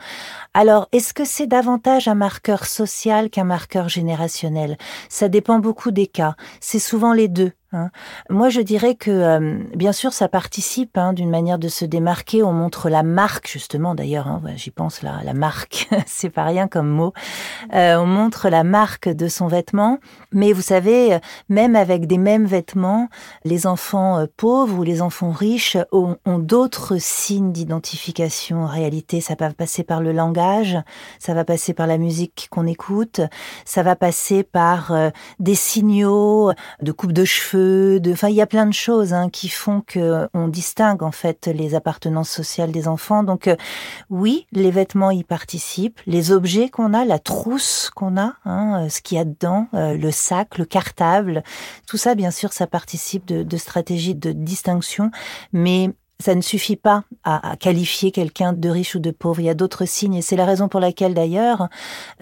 Alors, 0.52 0.88
est-ce 0.90 1.14
que 1.14 1.24
c'est 1.24 1.46
davantage 1.46 2.08
un 2.08 2.16
marqueur 2.16 2.66
social 2.66 3.30
qu'un 3.30 3.44
marqueur 3.44 3.88
générationnel? 3.88 4.76
Ça 5.08 5.28
dépend 5.28 5.60
beaucoup 5.60 5.92
des 5.92 6.08
cas. 6.08 6.34
C'est 6.60 6.80
souvent 6.80 7.12
les 7.12 7.28
deux. 7.28 7.52
Hein. 7.72 7.90
Moi, 8.30 8.48
je 8.48 8.62
dirais 8.62 8.94
que, 8.94 9.10
euh, 9.10 9.58
bien 9.74 9.92
sûr, 9.92 10.14
ça 10.14 10.26
participe 10.26 10.96
hein, 10.96 11.12
d'une 11.12 11.28
manière 11.28 11.58
de 11.58 11.68
se 11.68 11.84
démarquer. 11.84 12.42
On 12.42 12.52
montre 12.52 12.88
la 12.88 13.02
marque, 13.02 13.46
justement, 13.46 13.94
d'ailleurs, 13.94 14.26
hein, 14.26 14.40
j'y 14.56 14.70
pense 14.70 15.02
là, 15.02 15.20
la 15.22 15.34
marque, 15.34 15.86
c'est 16.06 16.30
pas 16.30 16.44
rien 16.44 16.66
comme 16.66 16.88
mot. 16.88 17.12
Euh, 17.74 17.96
on 17.96 18.06
montre 18.06 18.48
la 18.48 18.64
marque 18.64 19.10
de 19.10 19.28
son 19.28 19.48
vêtement. 19.48 19.98
Mais 20.32 20.54
vous 20.54 20.62
savez, 20.62 21.18
même 21.50 21.76
avec 21.76 22.06
des 22.06 22.16
mêmes 22.16 22.46
vêtements, 22.46 23.08
les 23.44 23.66
enfants 23.66 24.18
euh, 24.18 24.26
pauvres 24.38 24.78
ou 24.78 24.82
les 24.82 25.02
enfants 25.02 25.32
riches 25.32 25.76
ont, 25.92 26.16
ont 26.24 26.38
d'autres 26.38 26.96
signes 26.98 27.52
d'identification. 27.52 28.64
En 28.64 28.66
réalité, 28.66 29.20
ça 29.20 29.36
peut 29.36 29.46
passer 29.50 29.82
par 29.82 30.00
le 30.00 30.12
langage, 30.12 30.78
ça 31.18 31.34
va 31.34 31.44
passer 31.44 31.74
par 31.74 31.86
la 31.86 31.98
musique 31.98 32.48
qu'on 32.50 32.66
écoute, 32.66 33.20
ça 33.66 33.82
va 33.82 33.94
passer 33.94 34.42
par 34.42 34.92
des 35.38 35.54
signaux 35.54 36.52
de 36.82 36.92
coupe 36.92 37.12
de 37.12 37.24
cheveux 37.24 37.57
de, 37.98 38.12
enfin, 38.12 38.28
il 38.28 38.34
y 38.34 38.40
a 38.40 38.46
plein 38.46 38.66
de 38.66 38.72
choses 38.72 39.12
hein, 39.12 39.28
qui 39.30 39.48
font 39.48 39.80
que 39.80 40.28
on 40.34 40.48
distingue 40.48 41.02
en 41.02 41.12
fait 41.12 41.46
les 41.46 41.74
appartenances 41.74 42.30
sociales 42.30 42.72
des 42.72 42.88
enfants. 42.88 43.22
Donc, 43.22 43.48
euh, 43.48 43.56
oui, 44.10 44.46
les 44.52 44.70
vêtements 44.70 45.10
y 45.10 45.24
participent, 45.24 46.00
les 46.06 46.32
objets 46.32 46.68
qu'on 46.68 46.94
a, 46.94 47.04
la 47.04 47.18
trousse 47.18 47.90
qu'on 47.94 48.16
a, 48.16 48.34
hein, 48.44 48.84
euh, 48.84 48.88
ce 48.88 49.00
qu'il 49.00 49.18
y 49.18 49.20
a 49.20 49.24
dedans, 49.24 49.68
euh, 49.74 49.96
le 49.96 50.10
sac, 50.10 50.58
le 50.58 50.64
cartable, 50.64 51.42
tout 51.86 51.96
ça, 51.96 52.14
bien 52.14 52.30
sûr, 52.30 52.52
ça 52.52 52.66
participe 52.66 53.26
de, 53.26 53.42
de 53.42 53.56
stratégies 53.56 54.14
de 54.14 54.32
distinction, 54.32 55.10
mais 55.52 55.90
ça 56.20 56.34
ne 56.34 56.40
suffit 56.40 56.76
pas 56.76 57.04
à, 57.22 57.56
qualifier 57.56 58.10
quelqu'un 58.10 58.52
de 58.52 58.68
riche 58.68 58.96
ou 58.96 58.98
de 58.98 59.12
pauvre. 59.12 59.40
Il 59.40 59.46
y 59.46 59.50
a 59.50 59.54
d'autres 59.54 59.84
signes 59.84 60.14
et 60.14 60.22
c'est 60.22 60.36
la 60.36 60.46
raison 60.46 60.68
pour 60.68 60.80
laquelle 60.80 61.14
d'ailleurs 61.14 61.68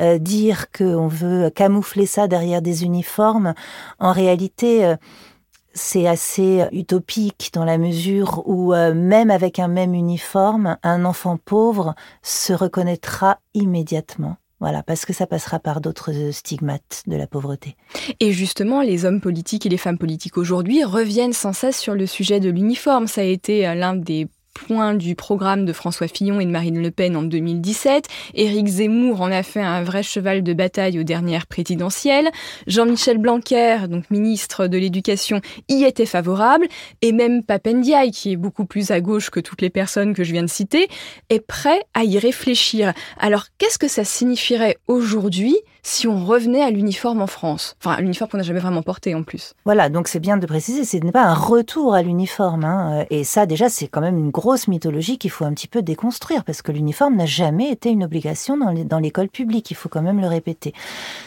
euh, 0.00 0.18
dire 0.18 0.70
qu'on 0.70 1.08
veut 1.08 1.50
camoufler 1.50 2.06
ça 2.06 2.28
derrière 2.28 2.60
des 2.60 2.84
uniformes, 2.84 3.54
en 3.98 4.12
réalité, 4.12 4.84
euh, 4.84 4.96
c'est 5.72 6.06
assez 6.06 6.66
utopique 6.72 7.50
dans 7.52 7.64
la 7.64 7.78
mesure 7.78 8.42
où 8.46 8.74
euh, 8.74 8.94
même 8.94 9.30
avec 9.30 9.58
un 9.58 9.68
même 9.68 9.94
uniforme, 9.94 10.76
un 10.82 11.04
enfant 11.04 11.36
pauvre 11.36 11.94
se 12.22 12.52
reconnaîtra 12.52 13.38
immédiatement. 13.54 14.36
Voilà, 14.58 14.82
parce 14.82 15.04
que 15.04 15.12
ça 15.12 15.26
passera 15.26 15.58
par 15.58 15.82
d'autres 15.82 16.12
stigmates 16.30 17.02
de 17.06 17.16
la 17.16 17.26
pauvreté. 17.26 17.76
Et 18.20 18.32
justement, 18.32 18.80
les 18.80 19.04
hommes 19.04 19.20
politiques 19.20 19.66
et 19.66 19.68
les 19.68 19.76
femmes 19.76 19.98
politiques 19.98 20.38
aujourd'hui 20.38 20.82
reviennent 20.82 21.34
sans 21.34 21.52
cesse 21.52 21.78
sur 21.78 21.94
le 21.94 22.06
sujet 22.06 22.40
de 22.40 22.48
l'uniforme. 22.48 23.06
Ça 23.06 23.20
a 23.20 23.24
été 23.24 23.68
euh, 23.68 23.74
l'un 23.74 23.94
des 23.94 24.28
point 24.56 24.94
du 24.94 25.14
programme 25.14 25.64
de 25.66 25.72
François 25.72 26.08
Fillon 26.08 26.40
et 26.40 26.46
de 26.46 26.50
Marine 26.50 26.80
Le 26.80 26.90
Pen 26.90 27.14
en 27.14 27.22
2017. 27.22 28.06
Éric 28.34 28.66
Zemmour 28.66 29.20
en 29.20 29.30
a 29.30 29.42
fait 29.42 29.60
un 29.60 29.82
vrai 29.82 30.02
cheval 30.02 30.42
de 30.42 30.54
bataille 30.54 30.98
aux 30.98 31.04
dernières 31.04 31.46
présidentielles. 31.46 32.30
Jean-Michel 32.66 33.18
Blanquer, 33.18 33.86
donc 33.88 34.10
ministre 34.10 34.66
de 34.66 34.78
l'Éducation, 34.78 35.40
y 35.68 35.84
était 35.84 36.06
favorable. 36.06 36.66
Et 37.02 37.12
même 37.12 37.42
Papendiaï, 37.42 38.10
qui 38.10 38.32
est 38.32 38.36
beaucoup 38.36 38.64
plus 38.64 38.90
à 38.90 39.00
gauche 39.00 39.30
que 39.30 39.40
toutes 39.40 39.62
les 39.62 39.70
personnes 39.70 40.14
que 40.14 40.24
je 40.24 40.32
viens 40.32 40.42
de 40.42 40.48
citer, 40.48 40.88
est 41.28 41.40
prêt 41.40 41.82
à 41.92 42.04
y 42.04 42.18
réfléchir. 42.18 42.94
Alors, 43.18 43.46
qu'est-ce 43.58 43.78
que 43.78 43.88
ça 43.88 44.04
signifierait 44.04 44.78
aujourd'hui 44.88 45.56
si 45.86 46.08
on 46.08 46.24
revenait 46.24 46.62
à 46.62 46.70
l'uniforme 46.70 47.20
en 47.20 47.26
France 47.26 47.76
Enfin, 47.84 48.00
l'uniforme 48.00 48.30
qu'on 48.30 48.38
n'a 48.38 48.42
jamais 48.42 48.60
vraiment 48.60 48.82
porté 48.82 49.14
en 49.14 49.22
plus. 49.22 49.54
Voilà, 49.64 49.88
donc 49.88 50.08
c'est 50.08 50.18
bien 50.18 50.38
de 50.38 50.46
préciser, 50.46 50.84
ce 50.84 50.96
n'est 50.96 51.12
pas 51.12 51.24
un 51.24 51.34
retour 51.34 51.94
à 51.94 52.02
l'uniforme. 52.02 52.64
Hein. 52.64 53.04
Et 53.10 53.22
ça, 53.24 53.46
déjà, 53.46 53.68
c'est 53.68 53.86
quand 53.86 54.00
même 54.00 54.16
une 54.16 54.30
grosse 54.30 54.46
grosse 54.46 54.68
mythologie 54.68 55.18
qu'il 55.18 55.32
faut 55.32 55.44
un 55.44 55.52
petit 55.52 55.66
peu 55.66 55.82
déconstruire 55.82 56.44
parce 56.44 56.62
que 56.62 56.70
l'uniforme 56.70 57.16
n'a 57.16 57.26
jamais 57.26 57.68
été 57.68 57.90
une 57.90 58.04
obligation 58.04 58.56
dans 58.56 58.98
l'école 59.00 59.28
publique, 59.28 59.72
il 59.72 59.74
faut 59.74 59.88
quand 59.88 60.02
même 60.02 60.20
le 60.20 60.28
répéter. 60.28 60.72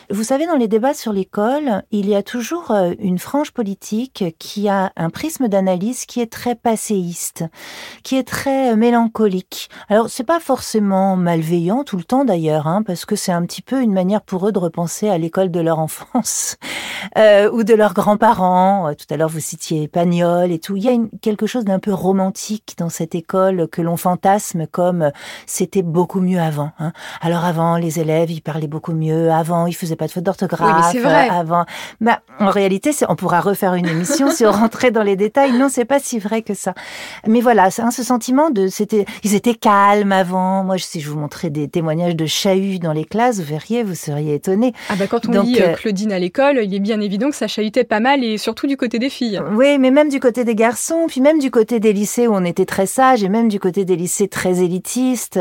Vous 0.10 0.24
savez, 0.24 0.48
dans 0.48 0.56
les 0.56 0.70
débats 0.70 0.94
sur 0.94 1.12
l'école, 1.12 1.84
il 1.92 2.08
y 2.08 2.16
a 2.16 2.24
toujours 2.24 2.72
euh, 2.72 2.94
une 2.98 3.20
frange 3.20 3.52
politique 3.52 4.24
qui 4.40 4.70
a 4.70 4.94
un 4.96 5.10
prisme 5.10 5.50
d'analyse 5.50 6.06
qui 6.06 6.22
est 6.22 6.32
très 6.32 6.56
passéiste, 6.56 7.44
qui 8.04 8.16
est 8.16 8.24
très 8.24 8.72
euh, 8.72 8.78
mélancolique. 8.78 9.70
Alors, 9.90 10.10
c'est 10.10 10.24
pas 10.24 10.40
forcément 10.40 11.18
malveillant 11.18 11.84
tout 11.84 11.98
le 11.98 12.06
temps 12.06 12.24
d'ailleurs, 12.24 12.68
hein, 12.68 12.84
parce 12.84 13.04
que 13.04 13.18
c'est 13.18 13.34
un 13.34 13.46
petit 13.46 13.62
peu 13.62 13.82
une 13.82 13.94
manière 13.94 14.22
pour 14.22 14.48
eux 14.48 14.49
de 14.52 14.60
repenser 14.60 15.10
à 15.10 15.18
l'école 15.18 15.52
de 15.52 15.60
leur 15.60 15.80
enfance 15.80 16.58
euh, 17.18 17.50
ou 17.52 17.64
de 17.64 17.74
leurs 17.74 17.94
grands-parents. 17.94 18.94
Tout 18.96 19.14
à 19.14 19.18
l'heure, 19.18 19.30
vous 19.30 19.40
citiez 19.40 19.88
Pagnol 19.88 20.52
et 20.52 20.60
tout. 20.60 20.76
Il 20.76 20.84
y 20.84 20.90
a 20.90 20.98
quelque 21.22 21.48
chose 21.48 21.66
d'un 21.66 21.80
peu 21.80 21.94
romantique 21.94 22.76
dans 22.78 22.90
cette 22.90 23.16
école 23.16 23.68
que 23.68 23.82
l'on 23.82 23.98
fantasme 23.98 24.68
comme 24.68 25.12
c'était 25.46 25.82
beaucoup 25.82 26.20
mieux 26.20 26.40
avant. 26.40 26.72
Hein. 26.80 26.92
Alors 27.22 27.46
avant, 27.46 27.78
les 27.78 28.00
élèves, 28.00 28.32
ils 28.32 28.42
parlaient 28.42 28.68
beaucoup 28.68 28.94
mieux. 28.94 29.32
Avant, 29.32 29.68
ils 29.68 29.74
faisaient 29.74 29.96
pas 29.96 30.08
de 30.08 30.12
faute 30.12 30.24
d'orthographe. 30.24 30.94
Oui, 30.94 31.00
vrai. 31.00 31.30
Avant, 31.30 31.66
bah, 32.02 32.20
en 32.40 32.50
réalité, 32.50 32.92
on 33.08 33.16
pourra 33.16 33.42
refaire 33.42 33.74
une 33.76 33.88
émission 33.88 34.32
si 34.32 34.46
on 34.46 34.52
rentrait 34.52 34.92
dans 34.92 35.04
les 35.04 35.16
détails. 35.16 35.54
Non, 35.54 35.68
c'est 35.70 35.86
pas 35.86 36.00
si 36.00 36.20
vrai 36.20 36.42
que 36.42 36.54
ça. 36.54 36.74
Mais 37.28 37.42
voilà, 37.42 37.70
hein, 37.78 37.92
ce 37.92 38.04
sentiment 38.04 38.50
de, 38.50 38.68
c'était, 38.68 39.06
ils 39.24 39.36
étaient 39.36 39.56
calmes 39.56 40.12
avant. 40.12 40.64
Moi, 40.64 40.78
si 40.78 41.02
je 41.02 41.10
vous 41.10 41.20
montrais 41.20 41.50
des 41.50 41.68
témoignages 41.68 42.16
de 42.16 42.26
chahut 42.26 42.80
dans 42.80 42.94
les 42.94 43.06
classes, 43.06 43.38
vous 43.40 43.46
verriez, 43.46 43.84
vous 43.84 43.96
seriez 43.96 44.39
Ah 44.90 44.96
bah 44.98 45.08
quand 45.08 45.28
on 45.28 45.44
lit 45.44 45.62
euh, 45.62 45.70
euh, 45.70 45.74
Claudine 45.74 46.12
à 46.12 46.20
l'école, 46.20 46.60
il 46.64 46.74
est 46.74 46.80
bien 46.80 47.00
évident 47.02 47.30
que 47.30 47.36
ça 47.36 47.48
chahutait 47.48 47.84
pas 47.84 48.00
mal 48.00 48.24
et 48.24 48.38
surtout 48.38 48.68
du 48.68 48.78
côté 48.78 49.00
des 49.00 49.10
filles. 49.10 49.42
Oui, 49.54 49.78
mais 49.78 49.92
même 49.92 50.10
du 50.10 50.20
côté 50.20 50.44
des 50.44 50.56
garçons, 50.56 51.06
puis 51.08 51.22
même 51.22 51.40
du 51.40 51.52
côté 51.52 51.80
des 51.80 51.94
lycées 51.94 52.28
où 52.28 52.34
on 52.34 52.44
était 52.46 52.66
très 52.66 52.86
et 53.00 53.30
même 53.30 53.50
du 53.50 53.60
côté 53.60 53.86
des 53.86 53.96
lycées 53.96 54.28
très 54.28 54.64
élitistes. 54.64 55.40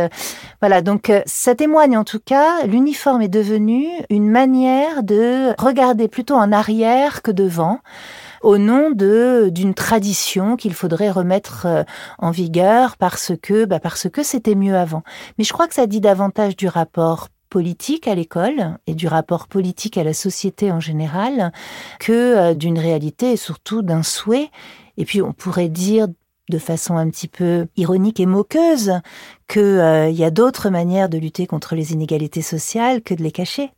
Voilà, 0.61 0.83
donc 0.83 1.09
euh, 1.11 1.23
ça 1.26 1.55
témoigne 1.55 1.97
en 1.97 2.05
tout 2.05 2.21
cas, 2.25 2.64
l'uniforme 2.67 3.23
est 3.23 3.28
devenu 3.28 3.87
une 4.11 4.28
manière 4.28 5.02
de 5.02 5.55
regarder 5.59 6.09
plutôt 6.09 6.35
en 6.35 6.52
arrière 6.52 7.23
que 7.23 7.31
devant 7.31 7.81
au 8.43 8.59
nom 8.59 8.90
de 8.90 9.49
d'une 9.50 9.75
tradition 9.75 10.57
qu'il 10.57 10.75
faudrait 10.75 11.11
remettre 11.11 11.67
en 12.19 12.31
vigueur 12.31 12.97
parce 12.97 13.33
que 13.43 13.64
bah 13.64 13.81
parce 13.81 14.09
que 14.09 14.23
c'était 14.23 14.55
mieux 14.55 14.76
avant. 14.76 15.02
Mais 15.38 15.45
je 15.45 15.52
crois 15.52 15.67
que 15.67 15.75
ça 15.75 15.87
dit 15.87 16.00
davantage 16.00 16.55
du 16.55 16.69
rapport 16.69 17.28
politique 17.49 18.09
à 18.09 18.14
l'école 18.14 18.78
et 18.87 18.95
du 18.95 19.07
rapport 19.07 19.49
politique 19.49 19.99
à 19.99 20.05
la 20.05 20.14
société 20.14 20.71
en 20.71 20.81
général 20.81 21.52
que 21.99 22.12
euh, 22.12 22.55
d'une 22.55 22.78
réalité 22.78 23.33
et 23.33 23.37
surtout 23.37 23.83
d'un 23.83 24.02
souhait. 24.02 24.50
Et 24.97 25.05
puis 25.05 25.23
on 25.23 25.33
pourrait 25.33 25.69
dire 25.69 26.09
de 26.49 26.59
façon 26.59 26.97
un 26.97 27.09
petit 27.11 27.28
peu 27.28 27.67
ironique 27.76 28.21
et 28.21 28.26
moqueuse 28.26 28.93
qu'il 29.49 29.62
euh, 29.62 30.11
y 30.11 30.25
a 30.25 30.31
d'autres 30.31 30.71
manières 30.71 31.09
de 31.09 31.19
lutter 31.19 31.47
contre 31.47 31.75
les 31.75 31.93
inégalités 31.93 32.43
sociales 32.43 33.02
que 33.02 33.14
de 33.14 33.23
les 33.23 33.33
cacher. 33.33 33.71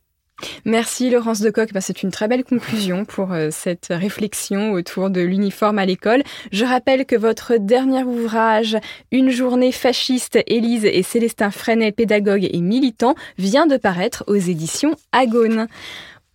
Merci 0.65 1.09
Laurence 1.09 1.41
Decoq, 1.41 1.73
bah, 1.73 1.81
c'est 1.81 2.03
une 2.03 2.11
très 2.11 2.27
belle 2.27 2.43
conclusion 2.43 3.05
pour 3.05 3.33
euh, 3.33 3.49
cette 3.51 3.87
réflexion 3.89 4.71
autour 4.71 5.09
de 5.09 5.21
l'uniforme 5.21 5.79
à 5.79 5.85
l'école. 5.85 6.23
Je 6.51 6.65
rappelle 6.65 7.05
que 7.05 7.15
votre 7.15 7.57
dernier 7.57 8.03
ouvrage, 8.03 8.77
Une 9.11 9.29
journée 9.29 9.71
fasciste, 9.71 10.39
Élise 10.47 10.85
et 10.85 11.03
Célestin 11.03 11.51
Freinet, 11.51 11.91
pédagogue 11.91 12.47
et 12.51 12.61
militant, 12.61 13.15
vient 13.37 13.67
de 13.67 13.77
paraître 13.77 14.23
aux 14.27 14.35
éditions 14.35 14.95
Agone. 15.11 15.67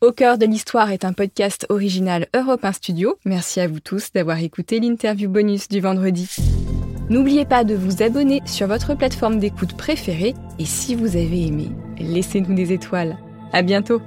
Au 0.02 0.12
cœur 0.12 0.36
de 0.36 0.44
l'histoire 0.44 0.90
est 0.90 1.04
un 1.06 1.14
podcast 1.14 1.66
original 1.70 2.26
Europe 2.34 2.64
1 2.64 2.72
Studio. 2.72 3.16
Merci 3.24 3.60
à 3.60 3.68
vous 3.68 3.80
tous 3.80 4.12
d'avoir 4.12 4.38
écouté 4.38 4.78
l'interview 4.78 5.28
bonus 5.30 5.68
du 5.68 5.80
vendredi. 5.80 6.28
N'oubliez 7.08 7.44
pas 7.44 7.64
de 7.64 7.74
vous 7.74 8.02
abonner 8.02 8.42
sur 8.44 8.66
votre 8.66 8.94
plateforme 8.94 9.38
d'écoute 9.38 9.76
préférée 9.76 10.34
et 10.58 10.64
si 10.64 10.94
vous 10.94 11.16
avez 11.16 11.46
aimé, 11.46 11.70
laissez-nous 11.98 12.54
des 12.54 12.72
étoiles. 12.72 13.16
À 13.52 13.62
bientôt! 13.62 14.02